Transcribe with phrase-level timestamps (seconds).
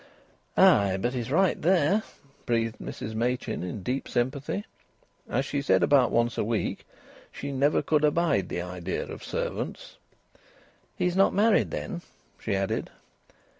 [0.57, 0.97] "Ay!
[0.99, 2.01] But he's right there!"
[2.47, 4.65] breathed Mrs Machin in deep sympathy.
[5.29, 6.87] As she said about once a week,
[7.31, 9.97] "She never could abide the idea of servants."
[10.97, 12.01] "He's not married, then?"
[12.39, 12.89] she added.